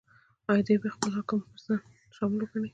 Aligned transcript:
ایا 0.51 0.61
دی 0.67 0.75
به 0.83 0.89
خپل 0.95 1.11
حکم 1.19 1.39
پر 1.45 1.57
ځان 1.65 1.79
شامل 2.15 2.39
وګڼي؟ 2.41 2.69